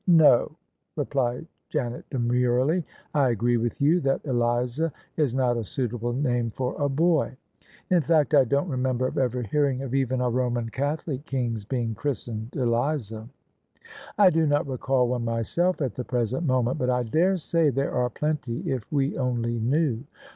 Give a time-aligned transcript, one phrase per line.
[0.07, 0.53] "No,"
[0.95, 6.73] replied Janet demurely; "I agree with you that Eliza is not a suitable name for
[6.81, 7.37] a boy.
[7.91, 11.93] In fact I don't remember of ever hearing of even a Roman Catholic king's being
[11.93, 13.29] christened Eliza.""
[14.17, 18.09] I do not recall one myself at the present moment: but I daresay there are
[18.09, 20.03] plenty if we only knew.